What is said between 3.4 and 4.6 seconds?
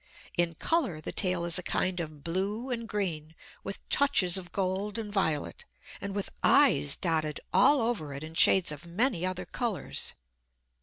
with touches of